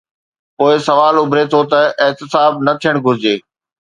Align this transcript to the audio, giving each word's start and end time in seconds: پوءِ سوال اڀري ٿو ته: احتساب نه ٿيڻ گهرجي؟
پوءِ 0.57 0.75
سوال 0.87 1.13
اڀري 1.21 1.43
ٿو 1.51 1.61
ته: 1.71 1.81
احتساب 2.05 2.51
نه 2.65 2.73
ٿيڻ 2.81 2.95
گهرجي؟ 3.05 3.35